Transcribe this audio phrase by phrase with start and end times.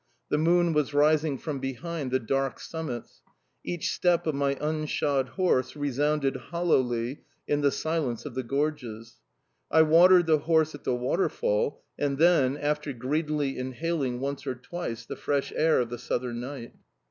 [0.29, 3.21] The moon was rising from behind the dark summits.
[3.63, 9.19] Each step of my unshod horse resounded hollowly in the silence of the gorges.
[9.69, 15.05] I watered the horse at the waterfall, and then, after greedily inhaling once or twice
[15.05, 16.73] the fresh air of the southern night.